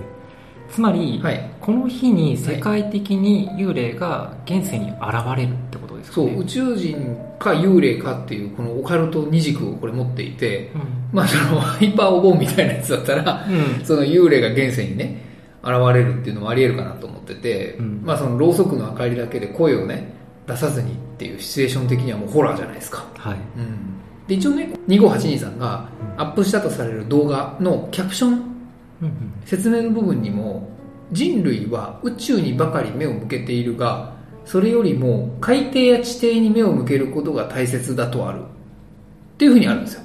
[0.75, 1.51] つまり、はい。
[1.61, 5.03] この日に世界的に幽霊が現世に現
[5.37, 6.33] れるってことですかね。
[6.33, 10.81] そう、宇宙人か幽霊かっていう、このオカルト二軸をこれ持っていて、うん。
[11.13, 13.85] まあそのハイパーお盆みたいなやつだったら、うん。
[13.85, 15.23] その幽霊が現世にね、
[15.63, 20.13] 現れるっていうのもあり得るかなと思ってて、うんまあそのろうそくの明かりだけで声をね、
[20.49, 23.07] 出さずにっていうシチュエーション的にはもうホラーじゃないですか。
[23.17, 23.37] はい。
[23.57, 24.27] うん。
[24.27, 28.54] で、一応ね、2582さんがアップしたとされる動画のキャプション、
[29.03, 29.15] うんうん。
[29.45, 30.69] 説明の部分にも、
[31.13, 38.41] 人類は宇宙にばかり目を向けているが、それよりも海底や地底に目を向けることが大切だとある。
[38.41, 40.03] っていうふうにあるんですよ。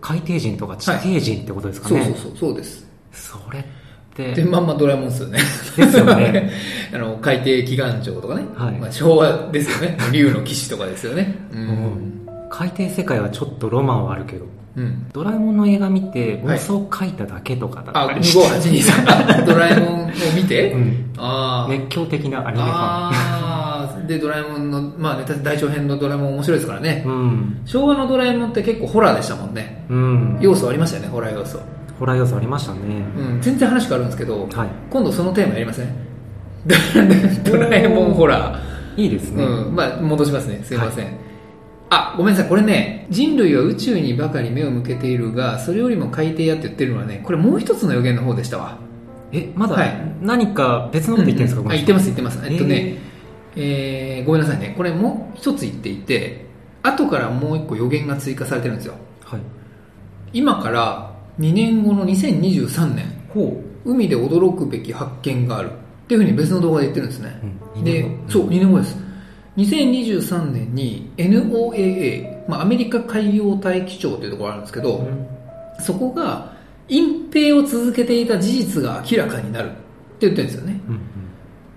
[0.00, 2.04] 海底人とか地底人ってことですかね。
[2.04, 2.86] そうそうそう、そうです。
[3.12, 3.64] それっ
[4.14, 5.38] て、で、まんまドラえもんですよね。
[5.76, 6.50] ですよね。
[6.94, 8.44] あの、海底祈願城とかね。
[8.54, 9.98] はいまあ、昭和ですよね。
[10.12, 11.34] 竜の騎士とかですよね。
[11.52, 12.28] ううんん。
[12.48, 14.46] 海底世界はちょっとロマンはあるけど、
[14.80, 15.06] うん。
[15.12, 18.38] ドラえもんの映画見てはい妄想書いただけとかだあ、ったりして、
[18.70, 19.46] 2582さん。
[19.46, 21.10] ドラえもんを見て、うん。
[21.18, 22.72] あー熱狂的なアニメファン。
[22.72, 24.06] あー。
[24.06, 27.04] で、ドラえもんの、まあね、大長編のドラえもん面白いですからね。
[27.06, 27.60] うん。
[27.64, 29.84] 昭和のドラえもんって結構ホラーでしたもんね。
[29.88, 30.38] うん。
[30.40, 31.60] 要素ありましたよね、ホラー要素。
[31.98, 32.78] ホラー要素ありましたね。
[33.18, 34.68] うん、全然話変わるんですけど、はい。
[34.88, 35.88] 今度そのテーマやりません？
[37.44, 39.02] ドラえもんホラー。
[39.02, 39.44] いいですね。
[39.44, 40.60] うん、まあ、戻しますね。
[40.64, 41.06] すいません。
[41.90, 42.48] あ、ごめんなさい。
[42.48, 48.78] これね、人類は宇宙にばかり目を向けているが、それよりも海底やって言ってるのはね、これもう一つの予言の方でしたわ。
[49.32, 52.40] え、まだはい何か別のこと言ってるんですか、うんうん言ってます言ってます。
[52.44, 52.98] えっとね、
[53.56, 54.74] えーごめんなさいね。
[54.76, 56.46] これもう一つ言っていて、
[56.82, 58.94] 後からもう一個予言が追加されてるんですよ。
[59.24, 59.40] はい。
[60.32, 65.70] 今から2年後の2023年、ほ海で驚くべき発見がある。
[65.70, 67.40] っていうふうに別の動画で言ってるんですね。
[67.76, 67.78] う。
[67.78, 69.09] うん、で、そう、2年後です。
[69.56, 75.26] 2023年に NOAA、まあ、アメリカ海洋大気庁というところがあるんですけど、うん
[75.82, 76.52] そこが
[76.88, 79.72] 隠蔽を続けていた事実が明らかになるっ
[80.18, 80.80] て言ってるんですよね。
[80.88, 81.00] うん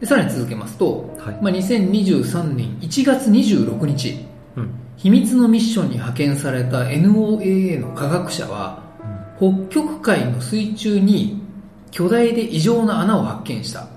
[0.04, 4.26] でさらに続けますと、はいまあ、2023年1月26日、
[4.58, 4.70] うん。
[4.98, 8.84] 秘密のミッションに派遣された NOAA の科学者は、
[9.38, 11.42] 北極海の水中に
[11.92, 13.88] 巨大で異常な穴を発見した。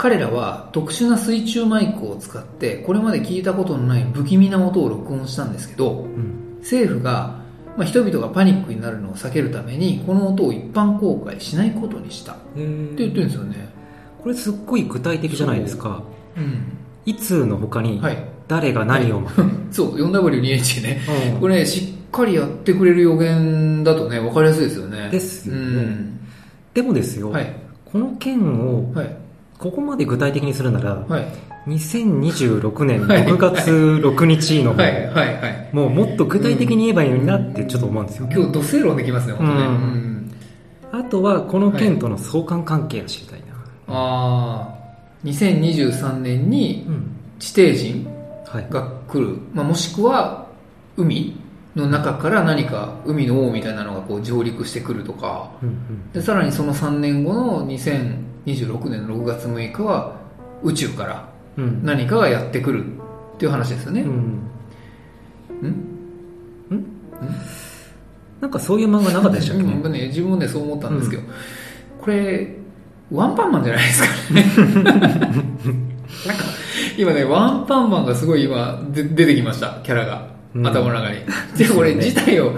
[0.00, 0.10] うん。
[0.10, 6.58] 彼らは特殊な水中マイクを使ってこれまで聞いたことのない不気味な音を録音したんですけどうん。
[6.60, 7.40] 政府が、
[7.76, 12.32] まあ、人々がパニックになるのを避けるためにこの音を一般公開しないことにした。
[12.32, 13.68] ってえー言ってるんですよね。
[14.22, 16.02] これすっごい具体的じゃないですか。
[16.36, 16.40] う。
[16.40, 16.76] ん。
[17.06, 18.18] いつの他にはい。
[18.48, 19.22] 誰が何を、
[19.70, 19.96] そう。
[19.96, 21.00] 4W2H ね。
[21.34, 21.40] うん。
[21.40, 25.08] これねしっかりやってくれる予言だとね分かりやすいですよね。
[25.10, 25.60] ですよね。
[25.60, 26.20] うん。
[26.74, 27.54] でもですよ、はい。
[27.84, 29.16] この件をはい
[29.60, 31.26] ここまで具体的にするなら、はい。
[31.68, 33.26] 2026年はい。
[33.26, 35.06] 6月6日の方、はい。
[35.08, 35.40] はい。
[35.40, 35.68] はい。
[35.72, 38.34] もうもっと具体的に言えばいいのになってちょっと思うんですよね。
[38.34, 39.60] 今日土星論できますね本当ね。
[39.60, 39.68] うん。
[39.68, 40.10] うん
[40.92, 43.46] あとはこの件との相関関係が知りたいな。
[43.88, 44.74] ああ
[45.24, 47.16] 2023年にうん。
[47.38, 48.06] 地底人
[48.46, 48.66] はい。
[48.70, 50.46] が来る、まあ、もしくは
[50.96, 51.36] 海
[51.76, 60.16] の中から何か海の王みたいなのがこう上陸してくるとか、うんでさらにその3年後の2026年の6月6日は
[60.62, 61.64] 宇宙からうん。
[61.64, 64.02] うん何かがやってくるっていう話ですよね。
[64.02, 64.08] うん。
[65.68, 65.84] ん？
[68.40, 69.62] なんかそういう漫画なかったでしたっけ？
[69.62, 69.92] ねうん。
[69.92, 71.22] ね、自分もね、そう思ったんですけど、
[72.00, 72.56] これ、
[73.12, 74.44] ワンパンマンじゃないですかね。
[76.26, 76.44] なんか、
[76.96, 80.28] 今ね、ワンパンマンがすごい今、で出てきました、キャラが。
[80.54, 80.66] うん。
[80.66, 81.18] 頭の中に。
[81.56, 82.52] で、これ自体を、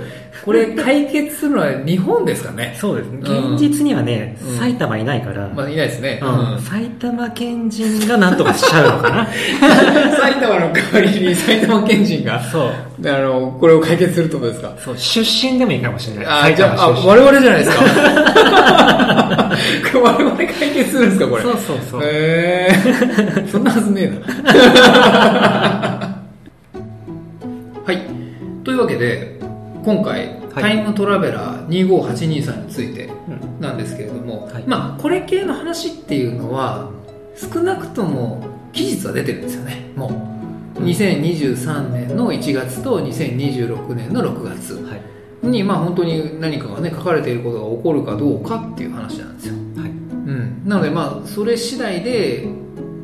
[0.45, 2.75] これ解決するのは日本ですかね。
[2.81, 3.21] そうですね。
[3.23, 3.55] うん。
[3.55, 4.59] 現実にはね、うん。
[4.59, 6.19] 埼玉いないから、まあ、いないですね。
[6.23, 6.53] うん。
[6.55, 6.61] うん。
[6.61, 9.29] 埼玉県人がなんとかしちゃうのかな。
[10.19, 12.71] 埼玉の代わりに埼玉県人が、そう。
[13.09, 14.73] あの、これを解決するってことですか？
[14.79, 14.97] そう。
[14.97, 16.27] 出身でもいいかもしれない。
[16.27, 17.85] あ、埼じゃあ、我々じゃないですか？
[20.03, 21.43] 我々解決するんですか、これ？
[21.43, 22.01] そうそうそう。
[22.05, 23.49] へー。
[23.51, 26.12] そんなはずねえな。
[27.85, 28.03] はい。
[28.65, 29.39] というわけで、
[29.85, 30.63] 今回、はい。
[30.63, 33.61] タイムトラベラー25823についてうん。
[33.61, 34.65] なんですけれども、はい。
[34.67, 36.91] まあ、これ系の話っていうのは、
[37.37, 40.09] 少なくとも期日は出てるんですよね、も
[40.77, 40.81] う。
[40.81, 40.87] うん。
[40.87, 44.75] 2023年の1月と2026年の6月。
[44.85, 45.01] はい。
[45.43, 49.91] に、まあ、本当に何かがね書かれていることが起こるかどうかっていう話なんですよ、はい。
[49.91, 52.47] うん、なのでまあそれ次第で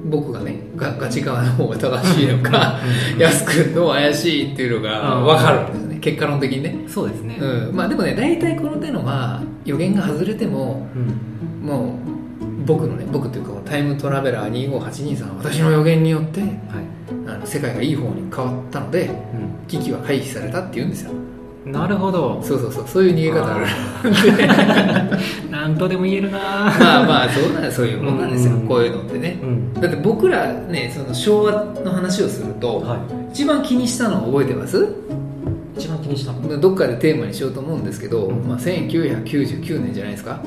[0.09, 2.79] 僕がねがガチ側の方が正しいのか
[3.18, 5.99] 安くんの怪しいっていうのがうん分かるんですね。
[6.01, 7.37] 結果論的にね、そうですね。
[7.40, 11.38] うん、まあでもね大体この手のは予言が外れてもうん。
[11.66, 16.51] もう僕のね僕というかタイムトラベラー25823私の予言によってはい。
[17.27, 21.12] あの世界がいい方に変わったのでう危機は回避されたっていうんですよ。
[21.12, 21.28] ん
[21.72, 22.40] なるほど。
[22.42, 22.85] そうそうそう。
[22.87, 23.66] そういう逃げ方ある。
[25.50, 26.38] なんとでも言えるな。
[26.38, 28.61] まあまあそうなんそういうもんなんですよ、うん。
[28.68, 29.38] こういうのってね。
[29.42, 29.74] うん。
[29.74, 32.98] だって僕らねその昭和の話をすると、は
[33.33, 34.78] 一番気にしたのを覚えてます？
[34.78, 34.87] い
[35.76, 36.61] 一番気にしたの？
[36.61, 38.48] どっかでテーマにしようと思うんですけど、うん。
[38.48, 40.40] まあ、1999年じゃないですか。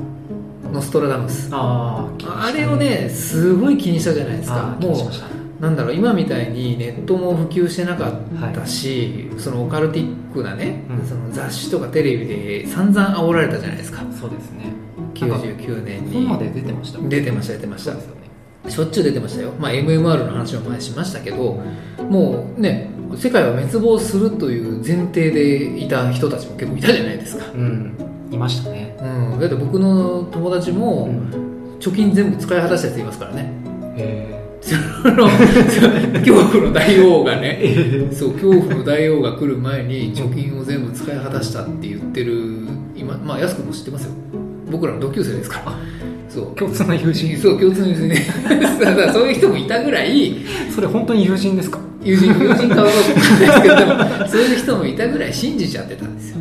[0.74, 1.50] ノストラダムス。
[1.52, 4.78] あああれをねすごい気にしたじゃないですか。
[4.80, 4.96] もう
[5.62, 11.08] なんだろう今みたいにネットも普及してなかったし、そのオカルティックなね、うん。
[11.08, 14.02] その雑誌とかテレビで散々煽られたじゃないですか。
[14.20, 14.74] そうですね。
[15.14, 16.14] 99年に。
[16.14, 17.92] 本まで出てました出てました出てました。
[17.92, 18.22] そうですよね。
[18.70, 21.60] しょっちゅう出てましたよ、まあ、MMR の話も前しましたけど
[22.10, 27.96] もうね世界は滅亡するという前提でいた人たちも結構いたじゃないですか、うん。
[28.32, 28.96] いましたね。
[29.02, 31.10] うん、だって僕の友達も
[31.80, 33.52] 貯金全部使い果たしたやついますからね。
[33.98, 34.41] へ
[34.76, 35.28] その
[36.20, 37.60] 恐怖の大王がね
[38.12, 42.34] そう恐怖の大王が来る前に貯金を全部使い果たしたって言ってる
[42.96, 44.12] 今まあ安くも知ってますよ。
[44.70, 45.74] 僕らの同級生ですから。
[46.30, 46.56] そう。
[46.56, 47.38] 共通の友人。
[47.38, 48.08] そう共通の友人。
[48.10, 48.16] ね
[48.80, 50.36] だからそういう人もいたぐらい。
[50.74, 51.80] それ本当に友人ですか？
[52.04, 56.38] 友人友人かどうかわかんないですけどそういう人もいたぐらい信じちゃってたんですよ。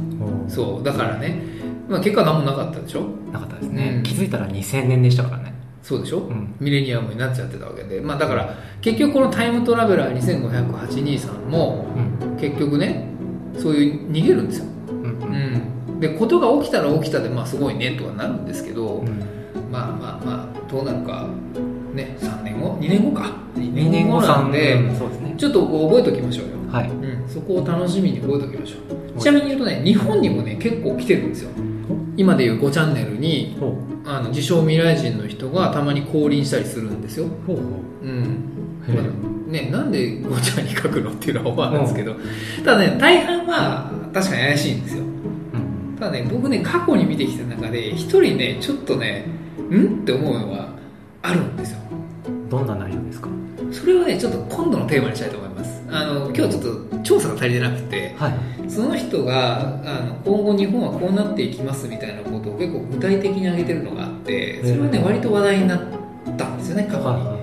[0.49, 1.43] そうだからね、
[1.89, 3.03] まあ、結果何もなかったでしょ？
[3.33, 4.03] なかったですね、うん。
[4.03, 5.50] 気づいたら2000年でしたからね
[5.83, 6.55] そうでしょ、ん。
[6.61, 8.01] ミレニアムになっちゃってたわけで。
[8.01, 11.87] まあだから結局このタイムトラベラー25823も
[12.23, 12.37] うん。
[12.37, 13.07] 結局ね
[13.59, 15.87] そういう逃げるんですよ、うん。
[15.89, 19.23] うん、でことが起きたら起きたでまあすごいねとはなるんですけど、うん。
[19.71, 21.29] まあまあまあどうなるか
[21.95, 23.33] ね3年後？2年後か。
[23.57, 24.89] 2 2年後なんで、うん
[25.25, 25.35] ね。
[25.37, 26.53] ちょっと覚えておきましょうよ。
[26.71, 26.91] はい。
[26.91, 29.15] うん、そこを楽しみに覚えておきましょう。
[29.15, 29.21] はい。
[29.21, 31.51] ちなみに言うとね日本にもね結構来てるんですよ
[32.17, 33.57] 今でいう5チャンネルに
[34.05, 37.57] あの自称未来人の人がたまに降臨したりするんですよ、ほう。
[37.57, 37.63] ほ
[38.03, 38.45] うん。
[38.89, 38.93] へえ。
[38.95, 42.15] まあね、なんで5ちゃんに書くのっていうのは思わないんですけど、
[42.65, 45.03] ただね大半は確かに怪しいんですよ。
[45.03, 45.09] うう
[45.95, 45.97] ん。
[45.99, 49.27] ただね僕ね過去に見てきた中で一人ねちょっとね
[49.71, 50.03] ん？
[50.03, 50.69] って思うのが
[51.23, 51.79] あるんですよ。
[52.49, 53.29] どんな内容ですか？
[53.73, 55.83] それをねちょっと今度のテーマにしたいと思います。
[55.93, 58.71] あの今日ちょっと調査が足りてなくてはい。
[58.71, 65.81] その人があの今後日本はこうなっていきますみたいなことを結構具体的に挙げてるのがあってそれはねうん割と話題になっ
[66.37, 67.05] たんですよね過去に。
[67.07, 67.41] は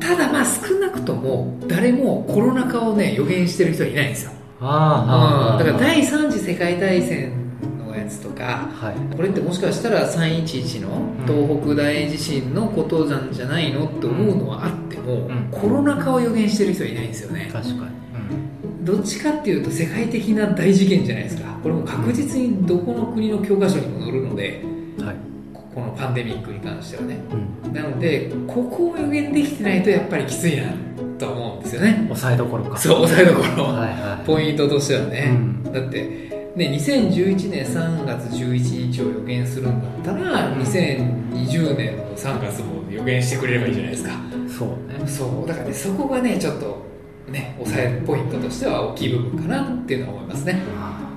[0.00, 7.41] ただまあ少なくとも誰もコロナ禍をね予言してる人はいないんですよ、いああうん、だから第3次世界大戦の
[8.02, 9.16] やつとかはい。
[9.16, 15.48] これってもしかしたら311の東北大地震のことなんじゃないのって思うのはあっても、うん。
[15.50, 17.48] コロナ禍を予言してる人はいないんですよね。
[17.52, 17.92] 確かに。
[18.82, 21.56] どっちかっていうと世界的な大事件じゃないですか。
[21.62, 24.60] これも確実にどこの国の教科書にも載るので
[24.98, 25.16] うんはい。
[25.54, 27.18] ここのパンデミックに関してはね。
[27.64, 27.72] うん。
[27.72, 30.64] なのでここを予言できてないとやっぱりきついな
[31.18, 32.00] と思うんですよね。
[32.08, 32.76] 抑えどころか。
[32.76, 34.26] そう抑えどころ、はいはい。
[34.26, 35.72] ポイントとしてはね、うん。
[35.72, 44.10] だってね2011年3月11日を予言するんだったら、うん2020年の3月も予言してくれればいいじゃないですか
[44.58, 46.92] そうねそうだからねそこがねちょっと
[47.28, 50.62] うね、抑えポイントとしては大きい部分かなっていうのは思いますね。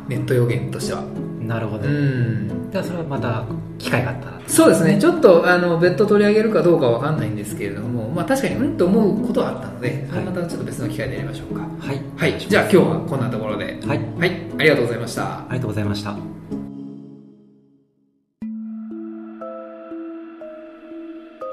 [0.07, 1.03] ネット予言としては。
[1.41, 1.88] なるほど。
[1.88, 2.54] うん。
[2.76, 3.45] じゃあそれはまた
[3.78, 4.41] 機会があったら。
[4.47, 4.99] そうですね。
[4.99, 11.61] ちょっと、あの、別途取り上げるかどうかわかんないんですけれども、まあ確かに、うんと思うことはあったので、それまたちょっと別の機会でやりましょうか。
[11.61, 12.01] はい。
[12.17, 12.38] はい。
[12.38, 13.80] じゃあ今日はこんなところで。
[13.88, 13.99] はい。
[14.19, 14.30] はい。
[14.59, 15.23] ありがとうございました。
[15.23, 16.17] ありがとうございました。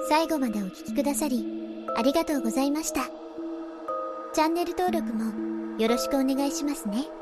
[0.08, 1.46] 最後までお聞きくださり、
[1.96, 3.02] ありがとうございました。
[4.34, 7.21] チャンネル登録もよろしくお願いしますね。